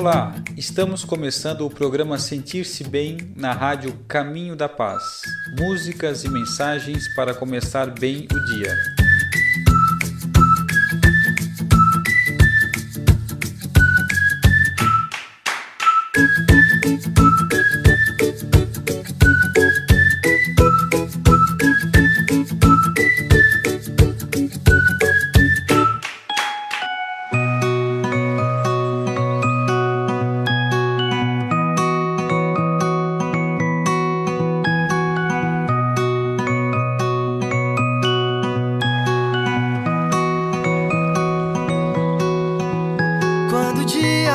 [0.00, 5.20] Olá, estamos começando o programa Sentir-se Bem na rádio Caminho da Paz.
[5.58, 8.99] Músicas e mensagens para começar bem o dia.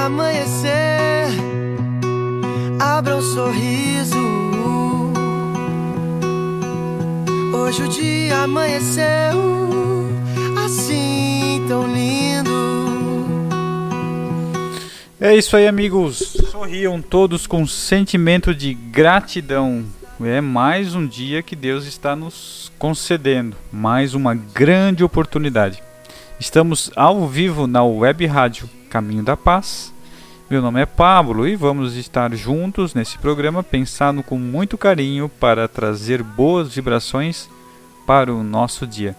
[0.05, 1.27] Amanhecer,
[2.79, 4.15] abra um sorriso.
[7.51, 9.03] Hoje o dia amanheceu
[10.63, 12.51] assim tão lindo.
[15.19, 16.37] É isso aí, amigos.
[16.51, 19.83] Sorriam todos com sentimento de gratidão.
[20.21, 25.81] É mais um dia que Deus está nos concedendo, mais uma grande oportunidade.
[26.39, 29.94] Estamos ao vivo na web rádio Caminho da Paz.
[30.47, 35.67] Meu nome é Pablo e vamos estar juntos nesse programa pensando com muito carinho para
[35.67, 37.49] trazer boas vibrações
[38.05, 39.15] para o nosso dia.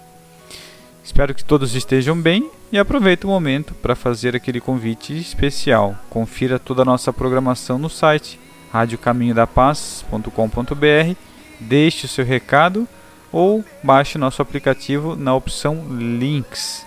[1.03, 5.99] Espero que todos estejam bem e aproveite o momento para fazer aquele convite especial.
[6.09, 8.39] Confira toda a nossa programação no site
[8.73, 11.17] radiocaminhodapaz.com.br,
[11.59, 12.87] deixe o seu recado
[13.33, 16.86] ou baixe nosso aplicativo na opção Links.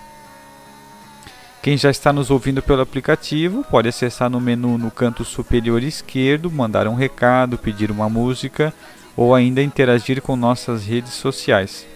[1.62, 6.50] Quem já está nos ouvindo pelo aplicativo pode acessar no menu no canto superior esquerdo,
[6.50, 8.72] mandar um recado, pedir uma música
[9.14, 11.86] ou ainda interagir com nossas redes sociais.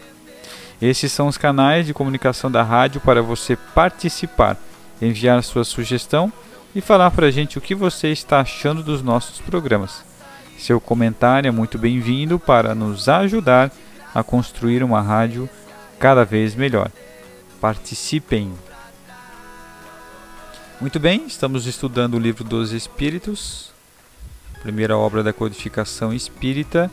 [0.82, 4.58] Esses são os canais de comunicação da rádio para você participar,
[5.00, 6.30] enviar sua sugestão
[6.74, 10.04] e falar para a gente o que você está achando dos nossos programas.
[10.58, 13.72] Seu comentário é muito bem-vindo para nos ajudar
[14.14, 15.48] a construir uma rádio
[15.98, 16.90] cada vez melhor.
[17.62, 18.52] Participem!
[20.80, 23.70] Muito bem, estamos estudando o livro dos Espíritos,
[24.60, 26.90] primeira obra da codificação espírita.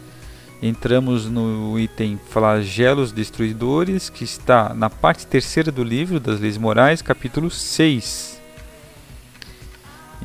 [0.61, 7.01] Entramos no item Flagelos Destruidores, que está na parte terceira do livro das Leis Morais,
[7.01, 8.39] capítulo 6.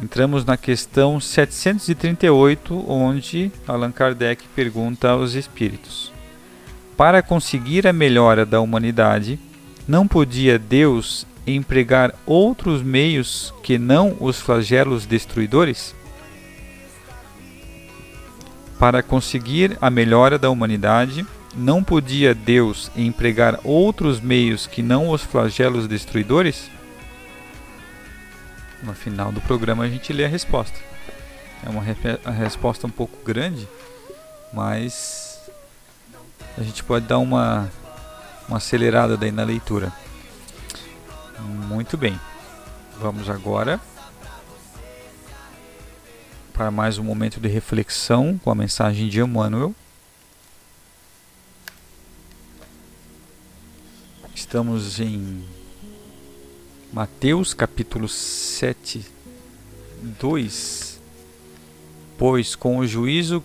[0.03, 6.13] Entramos na questão 738, onde Allan Kardec pergunta aos espíritos:
[6.95, 9.41] Para conseguir a melhora da humanidade,
[9.89, 15.95] não podia Deus empregar outros meios que não os flagelos destruidores?
[18.79, 25.23] Para conseguir a melhora da humanidade, não podia Deus empregar outros meios que não os
[25.23, 26.71] flagelos destruidores?
[28.83, 30.79] No final do programa a gente lê a resposta.
[31.65, 31.83] É uma
[32.33, 33.67] resposta um pouco grande,
[34.53, 35.41] mas
[36.59, 37.71] a gente pode dar uma,
[38.47, 39.93] uma acelerada daí na leitura.
[41.39, 42.19] Muito bem.
[42.99, 43.81] Vamos agora
[46.53, 49.75] para mais um momento de reflexão com a mensagem de Emmanuel.
[54.35, 55.45] Estamos em
[56.93, 59.05] Mateus capítulo 7,
[60.19, 61.01] 2.
[62.17, 63.45] Pois com o juízo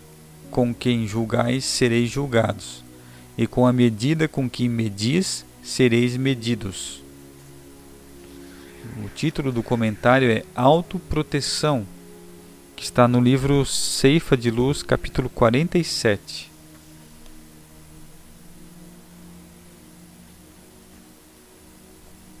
[0.50, 2.84] com quem julgais sereis julgados,
[3.36, 7.02] e com a medida com que medis sereis medidos.
[9.04, 11.86] O título do comentário é Autoproteção,
[12.74, 16.50] que está no livro Ceifa de Luz, capítulo 47.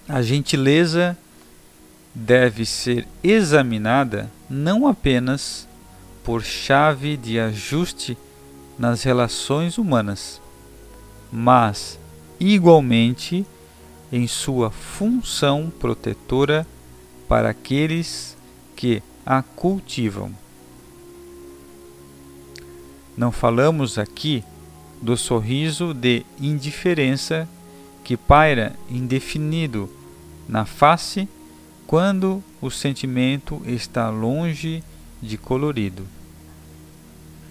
[0.08, 1.16] A gentileza
[2.12, 5.68] deve ser examinada não apenas
[6.24, 8.18] por chave de ajuste
[8.76, 10.40] nas relações humanas,
[11.32, 11.98] mas
[12.40, 13.46] igualmente
[14.12, 16.66] em sua função protetora
[17.26, 18.36] para aqueles
[18.76, 20.30] que a cultivam.
[23.16, 24.44] Não falamos aqui
[25.00, 27.48] do sorriso de indiferença
[28.04, 29.88] que paira indefinido
[30.48, 31.28] na face
[31.86, 34.82] quando o sentimento está longe
[35.20, 36.06] de colorido.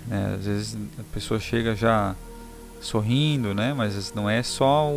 [0.08, 0.36] Né?
[0.38, 2.16] Às vezes a pessoa chega já
[2.82, 3.74] sorrindo, né?
[3.74, 4.92] mas não é só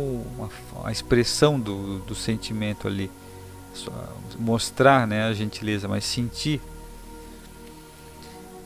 [0.83, 3.09] a, expressão do, do sentimento ali,
[4.37, 6.59] mostrar né, a gentileza, mas sentir.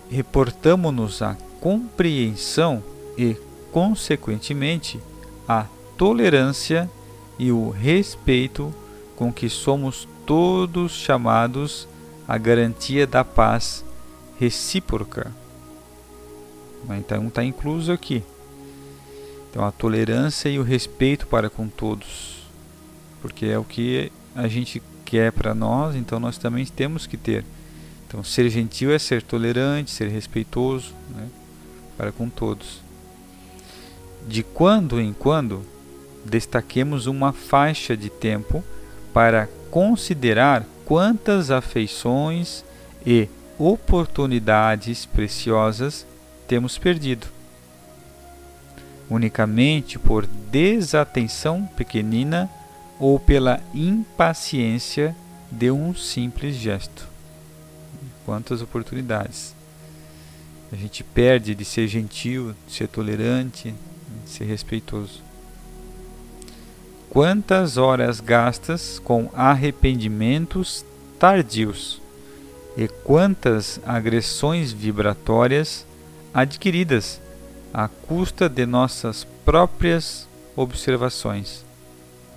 [0.10, 2.81] Reportamos-nos a compreensão
[3.18, 3.36] e,
[3.71, 5.00] consequentemente,
[5.48, 5.66] a
[5.98, 6.89] tolerância
[7.38, 8.74] e o respeito
[9.16, 11.88] com que somos todos chamados
[12.27, 13.83] à garantia da paz
[14.39, 15.31] recíproca.
[16.92, 18.24] Então está incluso aqui.
[19.50, 22.44] Então a tolerância e o respeito para com todos,
[23.22, 27.44] porque é o que a gente quer para nós, então nós também temos que ter.
[28.07, 31.28] Então ser gentil é ser tolerante, ser respeitoso, né,
[31.98, 32.81] para com todos.
[34.28, 35.63] De quando em quando
[36.24, 38.63] destaquemos uma faixa de tempo
[39.12, 42.63] para considerar quantas afeições
[43.06, 46.06] e oportunidades preciosas
[46.48, 47.39] temos perdido
[49.10, 52.50] unicamente por desatenção pequenina
[53.00, 55.16] ou pela impaciência
[55.52, 57.08] de um simples gesto.
[58.26, 59.56] Quantas oportunidades
[60.72, 63.74] a gente perde de ser gentil, de ser tolerante,
[64.24, 65.22] de ser respeitoso.
[67.10, 70.86] Quantas horas gastas com arrependimentos
[71.18, 72.00] tardios
[72.78, 75.86] e quantas agressões vibratórias
[76.32, 77.20] adquiridas
[77.74, 81.63] à custa de nossas próprias observações,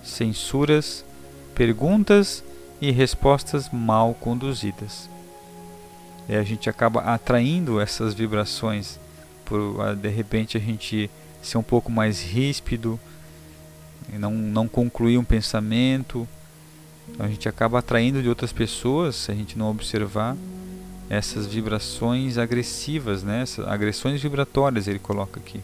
[0.03, 1.03] censuras,
[1.55, 2.43] perguntas
[2.81, 5.09] e respostas mal conduzidas.
[6.27, 8.99] E a gente acaba atraindo essas vibrações
[9.45, 11.09] por de repente a gente
[11.41, 12.99] ser um pouco mais ríspido
[14.17, 16.27] não, não concluir um pensamento.
[17.19, 20.35] A gente acaba atraindo de outras pessoas se a gente não observar
[21.09, 23.41] essas vibrações agressivas, né?
[23.41, 25.61] Essas agressões vibratórias ele coloca aqui.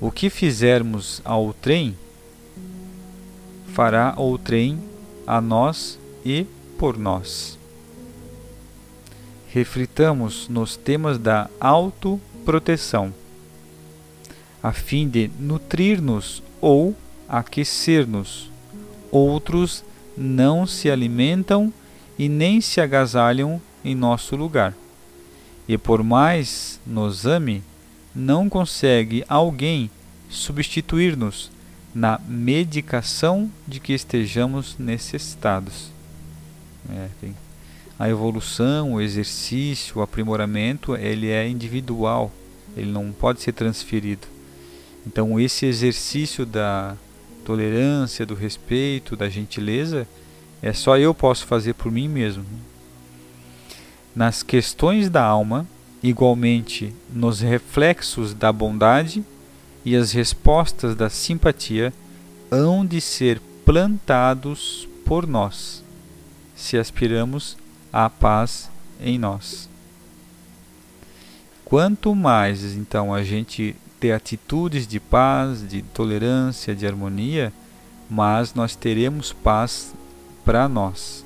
[0.00, 1.96] O que fizermos ao trem
[3.72, 4.78] fará o trem
[5.26, 6.46] a nós e
[6.78, 7.58] por nós.
[9.48, 13.14] Reflitamos nos temas da autoproteção,
[14.62, 16.94] a fim de nutrir-nos ou
[17.28, 18.50] aquecer-nos.
[19.10, 19.84] Outros
[20.16, 21.72] não se alimentam
[22.18, 24.74] e nem se agasalham em nosso lugar.
[25.66, 27.62] E por mais nos ame,
[28.14, 29.90] não consegue alguém
[30.28, 31.50] substituir-nos
[31.94, 35.90] na medicação de que estejamos necessitados.
[36.90, 37.08] É,
[37.98, 42.32] a evolução, o exercício, o aprimoramento, ele é individual,
[42.76, 44.26] ele não pode ser transferido.
[45.06, 46.96] Então, esse exercício da
[47.44, 50.08] tolerância, do respeito, da gentileza,
[50.64, 52.42] é só eu posso fazer por mim mesmo.
[54.16, 55.66] Nas questões da alma,
[56.02, 59.22] igualmente nos reflexos da bondade
[59.84, 61.92] e as respostas da simpatia,
[62.50, 65.84] hão de ser plantados por nós,
[66.56, 67.58] se aspiramos
[67.92, 69.68] à paz em nós.
[71.62, 77.52] Quanto mais então a gente ter atitudes de paz, de tolerância, de harmonia,
[78.08, 79.92] mais nós teremos paz
[80.44, 81.24] para nós.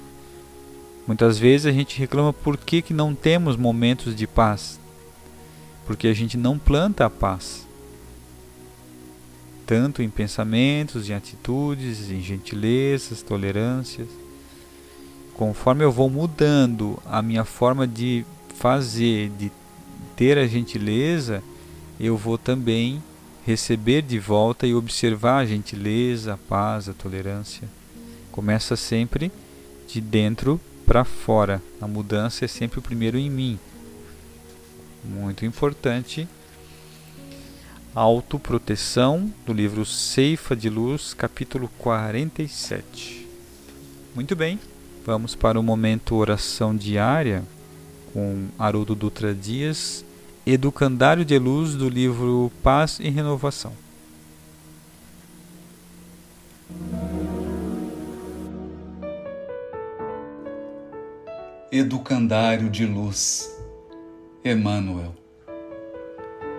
[1.07, 4.79] Muitas vezes a gente reclama por que, que não temos momentos de paz.
[5.87, 7.67] Porque a gente não planta a paz.
[9.67, 14.09] Tanto em pensamentos, em atitudes, em gentilezas, tolerâncias.
[15.35, 19.51] Conforme eu vou mudando a minha forma de fazer, de
[20.15, 21.43] ter a gentileza,
[21.99, 23.03] eu vou também
[23.47, 27.67] receber de volta e observar a gentileza, a paz, a tolerância.
[28.33, 29.33] Começa sempre
[29.87, 31.63] de dentro para fora.
[31.81, 33.59] A mudança é sempre o primeiro em mim.
[35.05, 36.29] Muito importante.
[37.95, 43.27] Autoproteção, do livro Ceifa de Luz, capítulo 47.
[44.15, 44.59] Muito bem,
[45.05, 47.43] vamos para o momento oração diária
[48.13, 50.05] com Haroldo Dutra Dias,
[50.47, 53.73] Educandário de Luz, do livro Paz e Renovação.
[61.71, 63.55] Educandário de luz,
[64.43, 65.15] Emmanuel.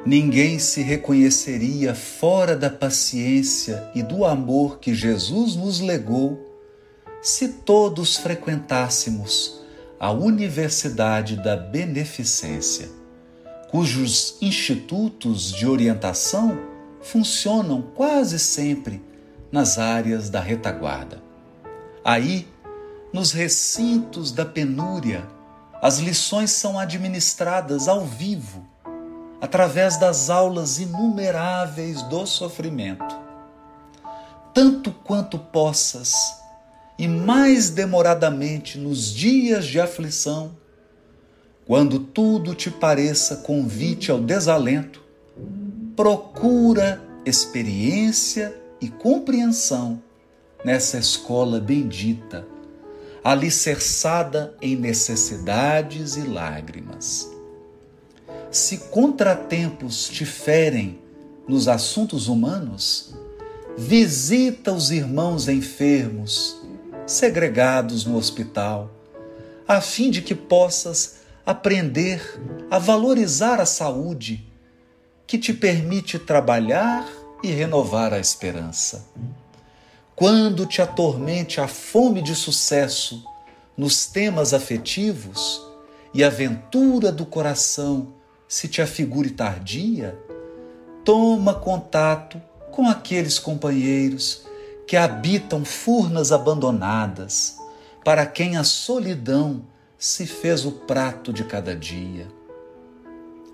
[0.05, 6.39] Ninguém se reconheceria fora da paciência e do amor que Jesus nos legou
[7.23, 9.63] se todos frequentássemos
[9.99, 12.87] a Universidade da Beneficência,
[13.71, 16.55] cujos institutos de orientação
[17.01, 19.01] funcionam quase sempre
[19.51, 21.19] nas áreas da retaguarda.
[22.05, 22.47] Aí,
[23.13, 25.27] nos recintos da penúria,
[25.81, 28.67] as lições são administradas ao vivo,
[29.41, 33.17] através das aulas inumeráveis do sofrimento.
[34.53, 36.13] Tanto quanto possas,
[36.97, 40.51] e mais demoradamente nos dias de aflição,
[41.65, 45.01] quando tudo te pareça convite ao desalento,
[45.95, 50.01] procura experiência e compreensão
[50.65, 52.45] nessa escola bendita,
[53.23, 57.29] alicerçada em necessidades e lágrimas.
[58.51, 60.99] Se contratempos te ferem
[61.47, 63.13] nos assuntos humanos,
[63.77, 66.59] visita os irmãos enfermos
[67.05, 68.91] segregados no hospital,
[69.67, 72.21] a fim de que possas aprender
[72.69, 74.47] a valorizar a saúde
[75.25, 77.07] que te permite trabalhar
[77.43, 79.05] e renovar a esperança.
[80.19, 83.23] Quando te atormente a fome de sucesso
[83.77, 85.65] nos temas afetivos
[86.13, 88.13] e a aventura do coração
[88.45, 90.19] se te afigure tardia,
[91.05, 92.38] toma contato
[92.69, 94.43] com aqueles companheiros
[94.85, 97.55] que habitam furnas abandonadas,
[98.03, 99.63] para quem a solidão
[99.97, 102.27] se fez o prato de cada dia.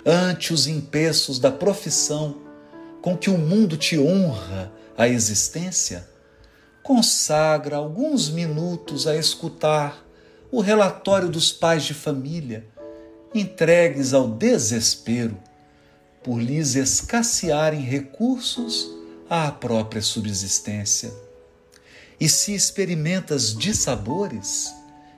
[0.04, 2.38] Ante os empeços da profissão
[3.04, 6.15] com que o mundo te honra a existência,
[6.86, 10.06] consagra alguns minutos a escutar
[10.52, 12.64] o relatório dos pais de família,
[13.34, 15.36] entregues ao desespero
[16.24, 18.88] por lhes escassearem recursos
[19.28, 21.12] à própria subsistência.
[22.20, 24.72] E se experimentas dissabores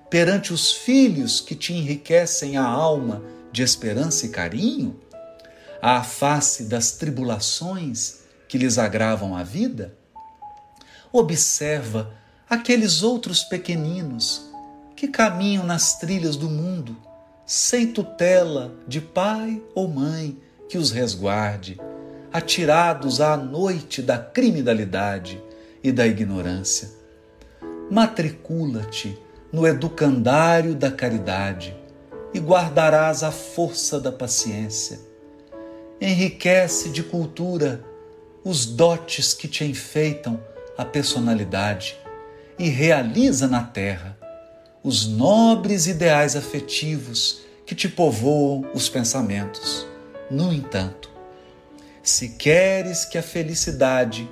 [0.09, 3.21] perante os filhos que te enriquecem a alma
[3.51, 4.97] de esperança e carinho,
[5.81, 9.93] à face das tribulações que lhes agravam a vida,
[11.17, 12.11] observa
[12.49, 14.49] aqueles outros pequeninos
[14.95, 16.95] que caminham nas trilhas do mundo
[17.45, 21.79] sem tutela de pai ou mãe que os resguarde,
[22.31, 25.41] atirados à noite da criminalidade
[25.83, 26.89] e da ignorância.
[27.89, 29.17] Matricula-te
[29.51, 31.75] no educandário da caridade
[32.33, 34.99] e guardarás a força da paciência.
[36.01, 37.81] Enriquece de cultura
[38.43, 40.39] os dotes que te enfeitam
[40.77, 41.97] a personalidade
[42.59, 44.17] e realiza na terra
[44.83, 49.85] os nobres ideais afetivos que te povoam os pensamentos.
[50.29, 51.09] No entanto,
[52.01, 54.29] se queres que a felicidade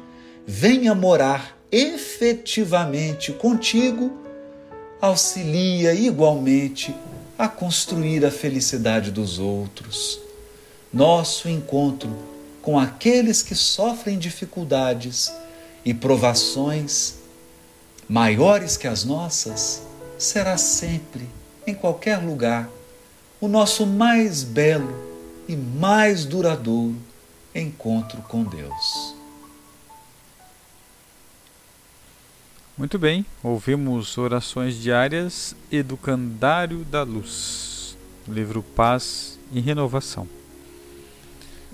[0.47, 4.17] venha morar efetivamente contigo,
[5.01, 6.95] auxilia igualmente
[7.37, 10.19] a construir a felicidade dos outros.
[10.93, 12.09] Nosso encontro
[12.61, 15.31] com aqueles que sofrem dificuldades
[15.85, 17.19] e provações
[18.09, 19.83] maiores que as nossas
[20.17, 21.29] será sempre,
[21.67, 22.69] em qualquer lugar,
[23.39, 24.93] o nosso mais belo
[25.47, 26.97] e mais duradouro
[27.53, 29.15] encontro com Deus.
[32.77, 40.27] Muito bem, ouvimos Orações Diárias Educandário da Luz, livro Paz e Renovação.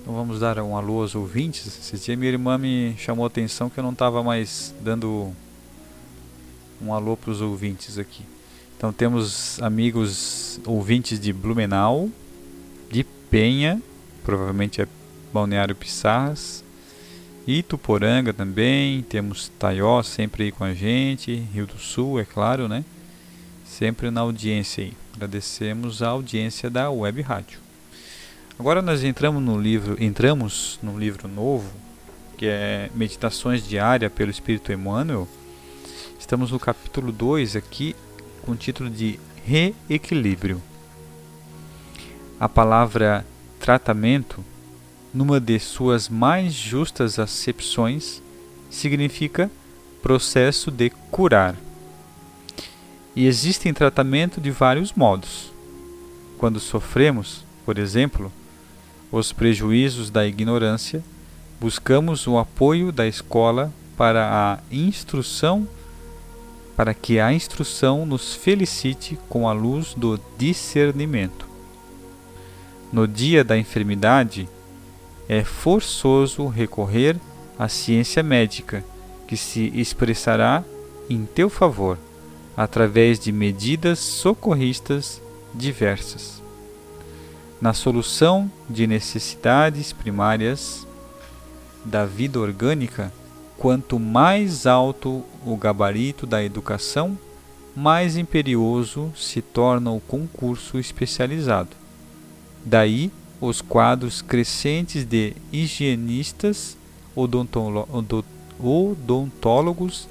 [0.02, 1.68] Então vamos dar um alô aos ouvintes.
[1.68, 5.32] Esse dia minha irmã me chamou a atenção que eu não estava mais dando
[6.82, 8.24] um alô para os ouvintes aqui.
[8.76, 12.10] Então temos amigos ouvintes de Blumenau,
[12.92, 13.80] de Penha,
[14.24, 14.88] provavelmente é
[15.32, 16.64] Balneário Pissarras,
[17.46, 22.84] Ituporanga também, temos Taió sempre aí com a gente, Rio do Sul, é claro, né?
[23.66, 24.94] Sempre na audiência aí.
[25.14, 27.71] Agradecemos a audiência da Web Rádio.
[28.62, 31.68] Agora nós entramos no livro, entramos no livro novo,
[32.38, 35.28] que é Meditações Diárias pelo Espírito Emmanuel.
[36.20, 37.96] Estamos no capítulo 2 aqui,
[38.44, 40.62] com o título de Reequilíbrio.
[42.40, 43.26] A palavra
[43.60, 44.46] tratamento
[45.12, 48.22] numa de suas mais justas acepções,
[48.70, 49.50] significa
[50.04, 51.56] processo de curar.
[53.16, 55.52] E existem tratamento de vários modos.
[56.38, 58.32] Quando sofremos, por exemplo,
[59.12, 61.04] os prejuízos da ignorância,
[61.60, 65.68] buscamos o apoio da escola para a instrução
[66.76, 71.46] para que a instrução nos felicite com a luz do discernimento.
[72.92, 74.50] No dia da enfermidade,
[75.30, 77.18] é forçoso recorrer
[77.60, 78.84] à ciência médica,
[79.28, 80.64] que se expressará
[81.10, 81.98] em teu favor
[82.58, 85.22] através de medidas socorristas
[85.54, 86.41] diversas.
[87.62, 90.88] Na solução de necessidades primárias
[91.86, 93.14] da vida orgânica,
[93.56, 97.16] quanto mais alto o gabarito da educação,
[97.76, 101.70] mais imperioso se torna o concurso especializado.
[102.66, 106.76] Daí os quadros crescentes de higienistas,
[107.16, 110.08] odontólogos,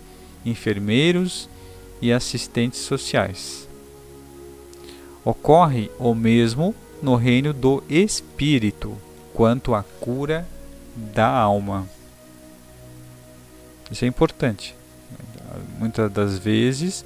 [0.47, 1.49] enfermeiros
[2.01, 3.69] e assistentes sociais.
[5.25, 8.97] Ocorre o mesmo no reino do espírito,
[9.33, 10.47] quanto à cura
[10.95, 11.87] da alma.
[13.91, 14.75] Isso é importante.
[15.79, 17.05] Muitas das vezes,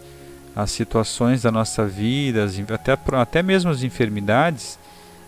[0.55, 4.79] as situações da nossa vida, até, até mesmo as enfermidades,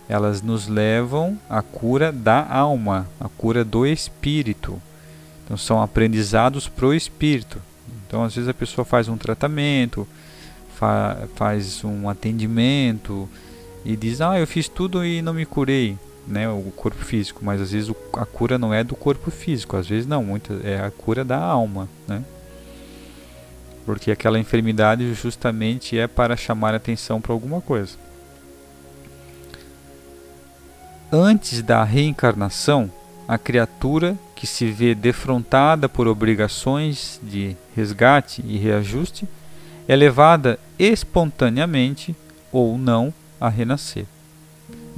[0.07, 4.81] elas nos levam à cura da alma, à cura do espírito.
[5.43, 7.61] Então, são aprendizados para o espírito.
[8.05, 10.07] Então, às vezes, a pessoa faz um tratamento,
[10.75, 13.27] fa faz um atendimento
[13.87, 16.49] e diz: Ah, eu fiz tudo e não me curei, né?
[16.49, 17.39] O corpo físico.
[17.43, 20.81] Mas às vezes a cura não é do corpo físico, às vezes não, muita, é
[20.81, 22.21] a cura da alma, né?
[23.85, 27.95] Porque aquela enfermidade justamente é para chamar atenção para alguma coisa.
[31.09, 32.91] Antes da reencarnação,
[33.25, 39.25] a criatura que se vê defrontada por obrigações de resgate e reajuste
[39.87, 42.13] é levada espontaneamente
[42.51, 44.05] ou não a renascer,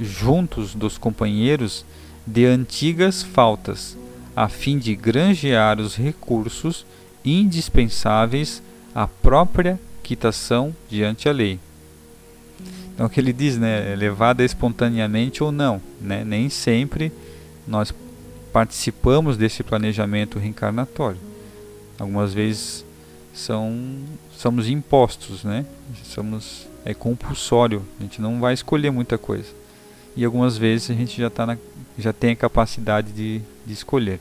[0.00, 1.84] juntos dos companheiros
[2.26, 3.96] de antigas faltas,
[4.34, 6.86] a fim de granjear os recursos
[7.24, 8.62] indispensáveis
[8.94, 11.58] à própria quitação diante a lei.
[12.94, 16.22] Então, o que ele diz, né, é levada espontaneamente ou não, né?
[16.24, 17.10] Nem sempre
[17.66, 17.94] nós
[18.52, 21.18] participamos desse planejamento reencarnatório.
[21.98, 22.84] Algumas vezes
[23.32, 23.98] são
[24.36, 25.64] somos impostos, né?
[26.04, 29.48] Somos é compulsório, a gente não vai escolher muita coisa.
[30.16, 31.56] E algumas vezes a gente já tá na,
[31.98, 34.20] já tem a capacidade de, de escolher.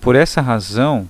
[0.00, 1.08] Por essa razão,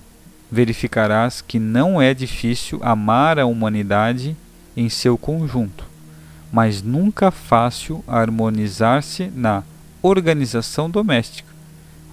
[0.51, 4.35] verificarás que não é difícil amar a humanidade
[4.75, 5.85] em seu conjunto,
[6.51, 9.63] mas nunca fácil harmonizar-se na
[10.01, 11.49] organização doméstica,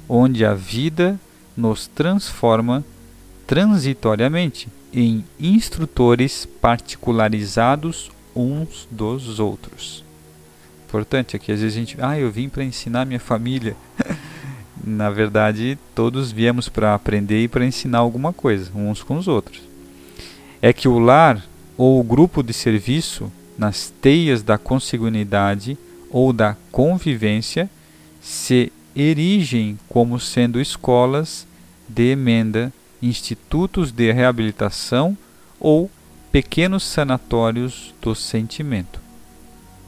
[0.09, 1.19] onde a vida
[1.57, 2.85] nos transforma
[3.47, 10.05] transitoriamente em instrutores particularizados uns dos outros.
[10.87, 13.77] Importante aqui, às vezes a gente, ah, eu vim para ensinar minha família.
[14.83, 19.61] Na verdade, todos viemos para aprender e para ensinar alguma coisa, uns com os outros.
[20.63, 21.45] É que o lar
[21.77, 25.77] ou o grupo de serviço, nas teias da consanguinidade
[26.11, 27.69] ou da convivência,
[28.21, 31.47] se erigem como sendo escolas
[31.89, 32.73] de emenda,
[33.03, 35.17] institutos de reabilitação
[35.59, 35.91] ou
[36.31, 39.01] pequenos sanatórios do sentimento.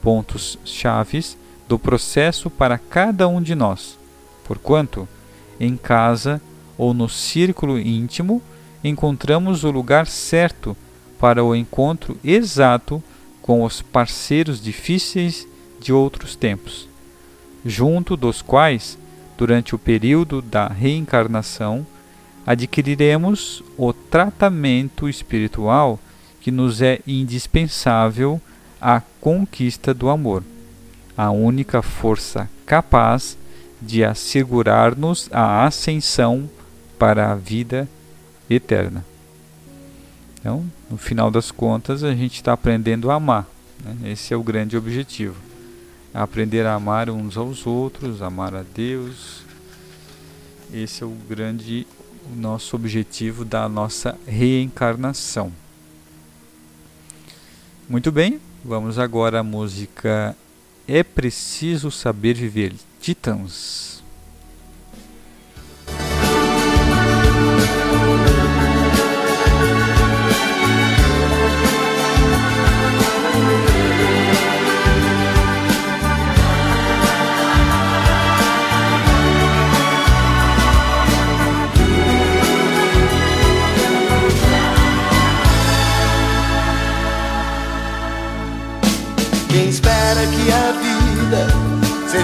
[0.02, 1.36] Pontos chaves
[1.68, 3.98] do processo para cada um de nós,
[4.44, 5.08] porquanto,
[5.58, 6.40] em casa
[6.76, 8.42] ou no círculo íntimo,
[8.82, 10.76] encontramos o lugar certo
[11.18, 13.02] para o encontro exato
[13.42, 15.46] com os parceiros difíceis
[15.78, 16.88] de outros tempos,
[17.64, 18.98] junto dos quais,
[19.36, 21.86] durante o período da reencarnação,
[22.50, 26.00] adquiriremos o tratamento espiritual
[26.40, 28.40] que nos é indispensável
[28.80, 30.42] à conquista do amor,
[31.16, 33.38] a única força capaz
[33.80, 36.50] de assegurar-nos a ascensão
[36.98, 37.88] para a vida
[38.48, 39.04] eterna.
[40.40, 43.46] Então, no final das contas, a gente está aprendendo a amar.
[43.84, 44.10] Né?
[44.10, 45.36] Esse é o grande objetivo.
[46.12, 49.42] Aprender a amar uns aos outros, amar a Deus.
[50.72, 51.86] Esse é o grande
[52.24, 55.52] o nosso objetivo da nossa reencarnação.
[57.88, 60.36] Muito bem, vamos agora à música
[60.86, 63.99] É Preciso Saber Viver, Titãs.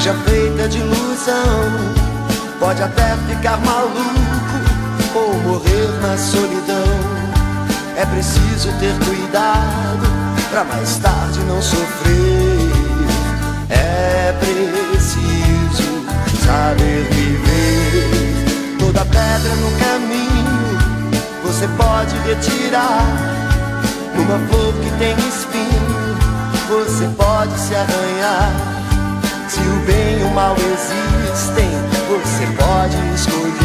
[0.06, 1.34] Seja feita de ilusão
[2.60, 3.98] pode até ficar maluco
[5.16, 6.86] ou morrer na solidão.
[7.96, 10.06] É preciso ter cuidado
[10.50, 12.70] pra mais tarde não sofrer.
[13.68, 16.04] É preciso
[16.44, 18.76] saber viver.
[18.78, 20.78] Toda pedra no caminho
[21.42, 23.02] você pode retirar.
[24.14, 26.16] Uma flor que tem espinho,
[26.68, 28.75] você pode se arranhar.
[29.56, 31.70] Se o bem e o mal existem,
[32.10, 33.55] você pode escolher.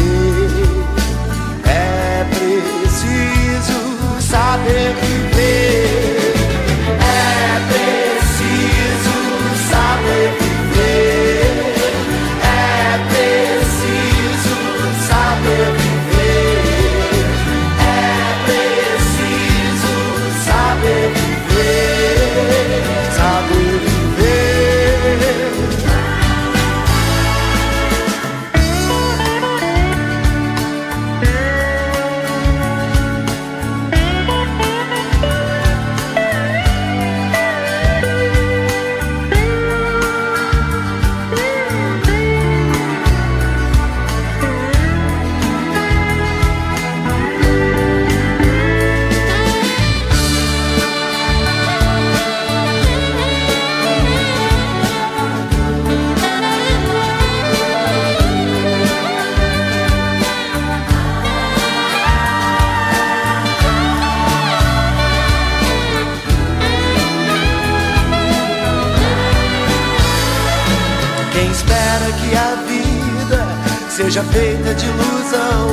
[74.12, 75.68] Seja feita de ilusão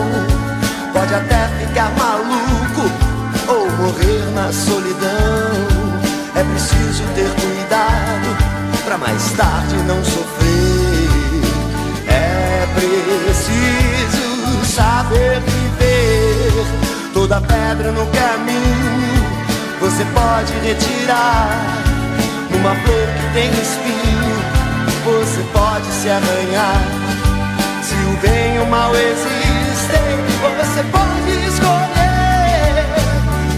[0.93, 2.89] pode até ficar maluco
[3.49, 5.51] ou morrer na solidão.
[6.35, 8.37] É preciso ter cuidado
[8.85, 11.41] pra mais tarde não sofrer.
[12.07, 16.65] É preciso saber viver.
[17.13, 19.25] Toda pedra no caminho
[19.81, 21.59] você pode retirar.
[22.57, 24.39] Uma flor que tem espinho
[25.03, 26.98] você pode se arranhar.
[28.21, 32.85] Bem e o mal existem, você pode escolher.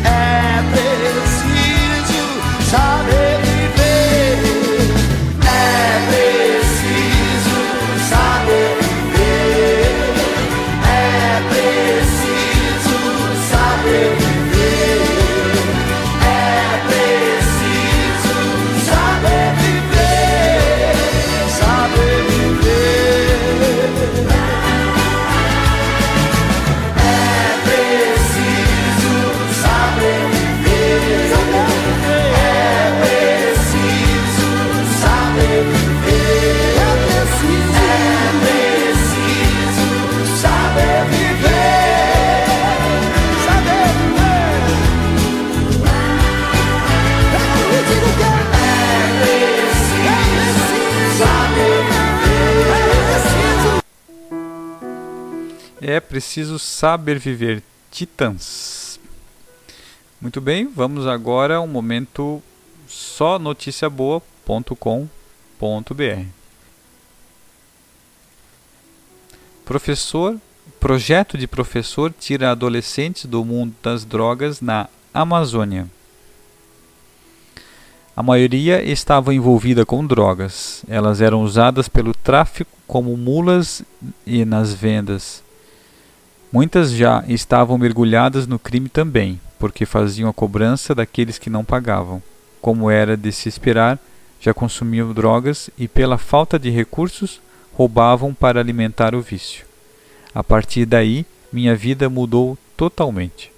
[0.05, 2.21] É preciso
[2.69, 3.20] saber
[56.21, 57.63] preciso saber viver.
[57.89, 58.99] Titãs.
[60.21, 62.43] Muito bem, vamos agora a um momento
[62.87, 66.25] só noticiaboa.com.br.
[69.65, 70.37] Professor,
[70.79, 75.89] projeto de professor tira adolescentes do mundo das drogas na Amazônia.
[78.15, 80.85] A maioria estava envolvida com drogas.
[80.87, 83.81] Elas eram usadas pelo tráfico como mulas
[84.23, 85.41] e nas vendas.
[86.51, 92.21] Muitas já estavam mergulhadas no crime também, porque faziam a cobrança daqueles que não pagavam.
[92.61, 93.97] Como era de se esperar,
[94.39, 97.39] já consumiam drogas e, pela falta de recursos,
[97.73, 99.65] roubavam para alimentar o vício.
[100.35, 103.51] A partir daí, minha vida mudou totalmente.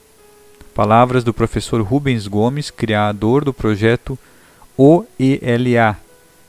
[0.76, 4.18] Palavras do professor Rubens Gomes, criador do projeto
[4.78, 5.98] OELA,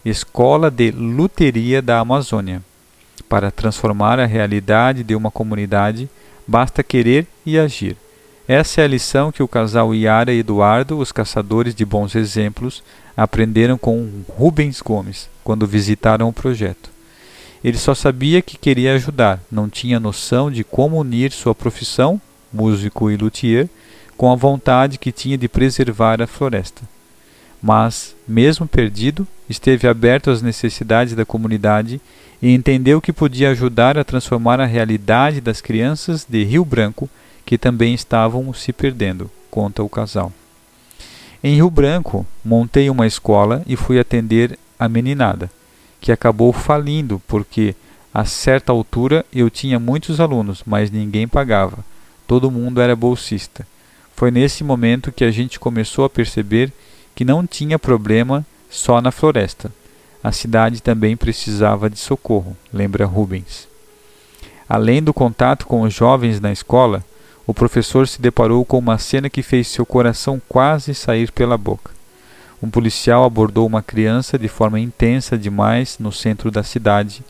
[0.05, 2.63] Escola de Luteria da Amazônia.
[3.29, 6.09] Para transformar a realidade de uma comunidade,
[6.47, 7.97] basta querer e agir.
[8.47, 12.83] Essa é a lição que o casal Yara e Eduardo, os caçadores de bons exemplos,
[13.17, 16.91] aprenderam com Rubens Gomes quando visitaram o projeto.
[17.63, 22.21] Ele só sabia que queria ajudar, não tinha noção de como unir sua profissão,
[22.53, 23.69] músico e luthier,
[24.17, 26.83] com a vontade que tinha de preservar a floresta.
[27.63, 31.99] Mas, mesmo perdido, esteve aberto às necessidades da comunidade
[32.45, 37.09] e entendeu que podia ajudar a transformar a realidade das crianças de Rio Branco
[37.43, 40.31] que também estavam se perdendo, conta o casal.
[41.43, 45.51] Em Rio Branco, montei uma escola e fui atender a meninada,
[46.03, 47.75] que acabou falindo porque,
[48.13, 51.79] a certa altura, eu tinha muitos alunos, mas ninguém pagava.
[52.27, 53.67] Todo mundo era bolsista.
[54.15, 56.71] Foi nesse momento que a gente começou a perceber
[57.15, 59.73] que não tinha problema só na floresta.
[60.25, 63.69] A cidade também precisava de socorro, lembra Rubens.
[64.67, 67.05] Além do contato com os jovens na escola,
[67.47, 71.91] o professor se deparou com uma cena que fez seu coração quase sair pela boca.
[72.63, 77.23] Um policial abordou uma criança de forma intensa demais no centro da cidade,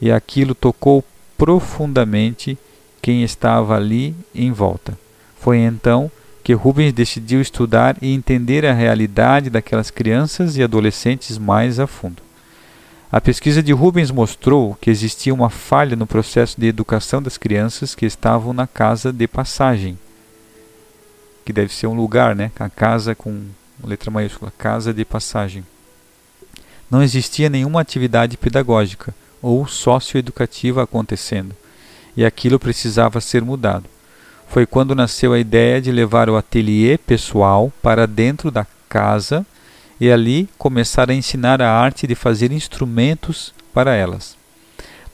[0.00, 1.04] e aquilo tocou
[1.38, 2.58] profundamente
[3.00, 4.98] quem estava ali em volta.
[5.38, 6.10] Foi então
[6.42, 12.23] que Rubens decidiu estudar e entender a realidade daquelas crianças e adolescentes mais a fundo.
[13.12, 17.94] A pesquisa de Rubens mostrou que existia uma falha no processo de educação das crianças
[17.94, 19.98] que estavam na casa de passagem,
[21.44, 22.50] que deve ser um lugar, né?
[22.58, 23.44] A casa com
[23.84, 25.64] letra maiúscula, casa de passagem.
[26.90, 31.54] Não existia nenhuma atividade pedagógica ou socioeducativa acontecendo,
[32.16, 33.84] e aquilo precisava ser mudado.
[34.48, 39.46] Foi quando nasceu a ideia de levar o ateliê pessoal para dentro da casa
[40.00, 44.36] e ali começar a ensinar a arte de fazer instrumentos para elas.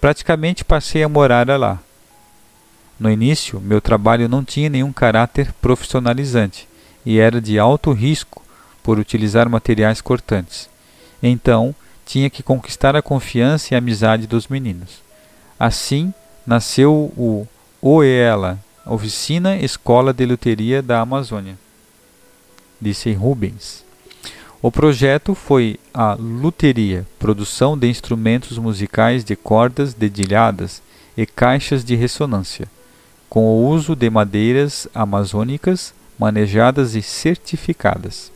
[0.01, 1.79] Praticamente passei a morar lá.
[2.99, 6.69] No início, meu trabalho não tinha nenhum caráter profissionalizante
[7.05, 8.43] e era de alto risco
[8.83, 10.69] por utilizar materiais cortantes.
[11.23, 15.03] Então, tinha que conquistar a confiança e a amizade dos meninos.
[15.59, 16.13] Assim,
[16.47, 17.47] nasceu o
[17.81, 21.57] OELA, Oficina Escola de Luteria da Amazônia,
[22.81, 23.85] disse Rubens.
[24.63, 30.83] O projeto foi a luteria, produção de instrumentos musicais de cordas dedilhadas
[31.17, 32.69] e caixas de ressonância,
[33.27, 38.31] com o uso de madeiras amazônicas manejadas e certificadas.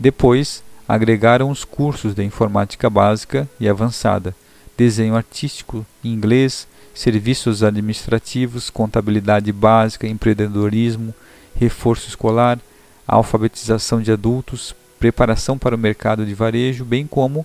[0.00, 4.34] Depois, agregaram os cursos de informática básica e avançada,
[4.78, 11.14] desenho artístico, inglês, serviços administrativos, contabilidade básica, empreendedorismo,
[11.54, 12.58] reforço escolar,
[13.06, 17.44] alfabetização de adultos, preparação para o mercado de varejo, bem como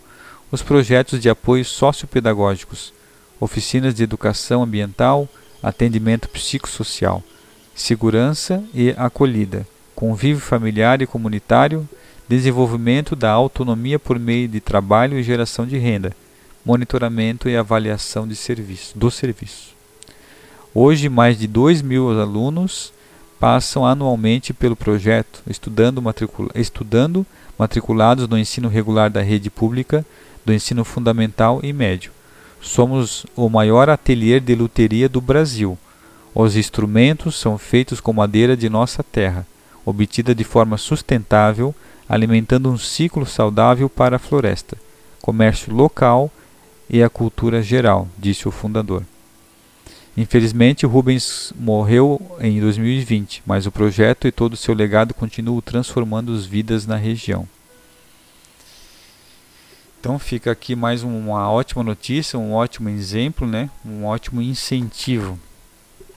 [0.49, 2.93] os projetos de apoio sociopedagógicos,
[3.37, 5.27] oficinas de educação ambiental,
[5.61, 7.21] atendimento psicossocial,
[7.75, 11.87] segurança e acolhida, convívio familiar e comunitário,
[12.29, 16.13] desenvolvimento da autonomia por meio de trabalho e geração de renda,
[16.63, 19.75] monitoramento e avaliação de serviço, do serviço.
[20.73, 22.93] Hoje, mais de 2 mil alunos
[23.37, 26.01] passam anualmente pelo projeto, estudando,
[26.55, 27.25] estudando
[27.59, 30.05] matriculados no ensino regular da rede pública,
[30.45, 32.13] do ensino fundamental e médio.
[32.61, 35.77] Somos o maior ateliê de luteria do Brasil.
[36.33, 39.45] Os instrumentos são feitos com madeira de nossa terra,
[39.85, 41.75] obtida de forma sustentável,
[42.07, 44.77] alimentando um ciclo saudável para a floresta,
[45.21, 46.31] comércio local
[46.89, 49.03] e a cultura geral, disse o fundador.
[50.19, 56.35] Infelizmente, Rubens morreu em 2020, mas o projeto e todo o seu legado continuam transformando
[56.35, 57.47] as vidas na região.
[59.97, 63.69] Então fica aqui mais uma ótima notícia, um ótimo exemplo, né?
[63.85, 65.39] um ótimo incentivo.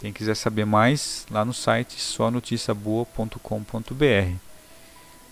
[0.00, 4.34] Quem quiser saber mais, lá no site sonoticiaboa.com.br.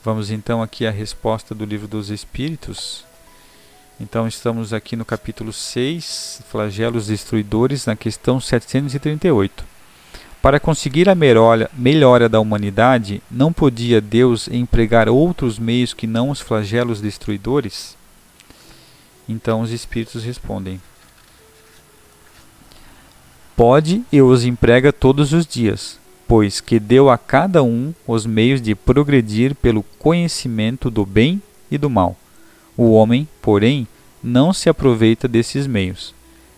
[0.05, 3.05] Vamos então aqui à resposta do livro dos Espíritos.
[4.01, 9.63] Então estamos aqui no capítulo 6, flagelos destruidores, na questão 738.
[10.41, 16.41] Para conseguir a melhora da humanidade, não podia Deus empregar outros meios que não os
[16.41, 17.95] flagelos destruidores?
[19.29, 20.81] Então os espíritos respondem:
[23.55, 28.63] Pode e os emprega todos os dias, pois que deu a cada um os meios
[28.63, 32.17] de progredir pelo conhecimento do bem e do mal.
[32.77, 33.87] O homem, porém,
[34.23, 36.15] não se aproveita desses meios.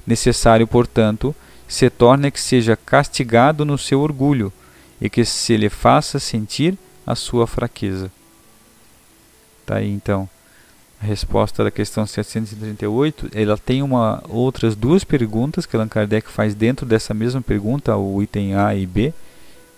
[0.06, 1.34] Necessário, portanto,
[1.68, 4.52] se torna que seja castigado no seu orgulho
[5.00, 8.10] e que se lhe faça sentir a sua fraqueza.
[9.64, 10.28] Tá aí então
[11.02, 13.30] a resposta da questão 738.
[13.34, 18.22] Ela tem uma outras duas perguntas que Allan Kardec faz dentro dessa mesma pergunta, o
[18.22, 19.12] item A e B.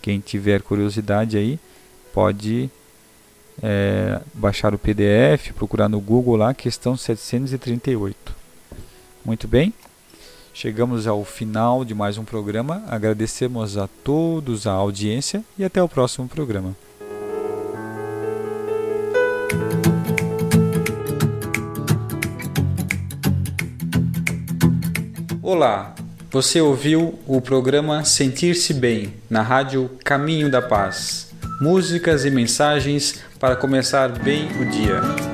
[0.02, 1.58] Quem tiver curiosidade aí
[2.12, 2.68] pode
[3.62, 8.34] é, baixar o PDF, procurar no Google lá, questão 738.
[9.24, 9.72] Muito bem,
[10.52, 12.82] chegamos ao final de mais um programa.
[12.88, 16.74] Agradecemos a todos a audiência e até o próximo programa.
[25.46, 25.94] Olá,
[26.30, 31.32] você ouviu o programa Sentir-se Bem na rádio Caminho da Paz.
[31.60, 35.33] Músicas e mensagens para começar bem o dia.